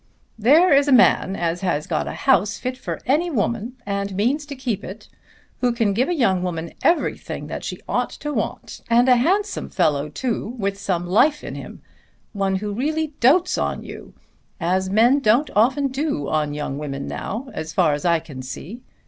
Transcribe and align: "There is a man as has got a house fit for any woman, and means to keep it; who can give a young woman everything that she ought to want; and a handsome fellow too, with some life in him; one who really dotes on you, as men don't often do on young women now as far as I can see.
"There 0.39 0.73
is 0.73 0.87
a 0.87 0.91
man 0.91 1.35
as 1.35 1.61
has 1.61 1.85
got 1.85 2.07
a 2.07 2.13
house 2.13 2.57
fit 2.57 2.75
for 2.75 2.99
any 3.05 3.29
woman, 3.29 3.73
and 3.85 4.15
means 4.15 4.47
to 4.47 4.55
keep 4.55 4.83
it; 4.83 5.07
who 5.59 5.71
can 5.71 5.93
give 5.93 6.09
a 6.09 6.15
young 6.15 6.41
woman 6.41 6.73
everything 6.81 7.45
that 7.45 7.63
she 7.63 7.79
ought 7.87 8.09
to 8.09 8.33
want; 8.33 8.81
and 8.89 9.07
a 9.07 9.17
handsome 9.17 9.69
fellow 9.69 10.09
too, 10.09 10.55
with 10.57 10.79
some 10.79 11.05
life 11.05 11.43
in 11.43 11.53
him; 11.53 11.83
one 12.33 12.55
who 12.55 12.73
really 12.73 13.13
dotes 13.19 13.59
on 13.59 13.83
you, 13.83 14.15
as 14.59 14.89
men 14.89 15.19
don't 15.19 15.51
often 15.55 15.87
do 15.89 16.27
on 16.27 16.55
young 16.55 16.79
women 16.79 17.05
now 17.07 17.49
as 17.53 17.71
far 17.71 17.93
as 17.93 18.03
I 18.03 18.17
can 18.19 18.41
see. 18.41 18.81